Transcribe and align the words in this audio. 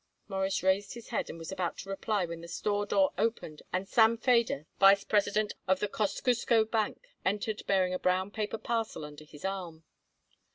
Morris 0.27 0.63
raised 0.63 0.95
his 0.95 1.09
head 1.09 1.29
and 1.29 1.37
was 1.37 1.51
about 1.51 1.77
to 1.77 1.87
reply 1.87 2.25
when 2.25 2.41
the 2.41 2.47
store 2.47 2.87
door 2.87 3.13
opened 3.19 3.61
and 3.71 3.87
Sam 3.87 4.17
Feder, 4.17 4.65
vice 4.79 5.03
president 5.03 5.53
of 5.67 5.79
the 5.79 5.87
Kosciusko 5.87 6.65
Bank, 6.65 7.07
entered 7.23 7.61
bearing 7.67 7.93
a 7.93 7.99
brown 7.99 8.31
paper 8.31 8.57
parcel 8.57 9.05
under 9.05 9.23
his 9.25 9.45
arm. 9.45 9.83